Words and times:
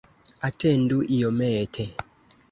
Atendu 0.47 0.97
iomete. 1.15 1.83